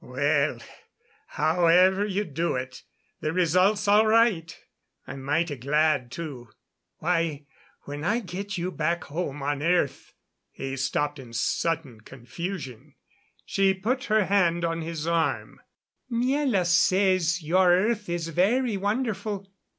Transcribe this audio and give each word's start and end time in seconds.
"Well, 0.03 0.57
however 1.27 2.03
you 2.07 2.23
do 2.23 2.55
it, 2.55 2.81
the 3.19 3.31
result's 3.31 3.87
all 3.87 4.07
right. 4.07 4.51
I'm 5.05 5.21
mighty 5.21 5.55
glad, 5.57 6.09
too. 6.11 6.49
Why, 6.97 7.45
when 7.83 8.03
I 8.03 8.21
get 8.21 8.57
you 8.57 8.71
back 8.71 9.03
home 9.03 9.43
on 9.43 9.61
earth" 9.61 10.15
He 10.51 10.75
stopped 10.75 11.19
in 11.19 11.33
sudden 11.33 12.01
confusion. 12.01 12.95
She 13.45 13.75
put 13.75 14.05
her 14.05 14.25
hand 14.25 14.65
on 14.65 14.81
his 14.81 15.05
arm. 15.05 15.61
"Miela 16.11 16.65
says 16.65 17.43
your 17.43 17.69
earth 17.69 18.09
is 18.09 18.29
very 18.29 18.77
wonderful. 18.77 19.51